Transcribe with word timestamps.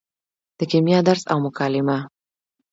د 0.59 0.59
کیمیا 0.71 0.99
درس 1.09 1.23
او 1.31 1.37
مکالمه 1.45 1.97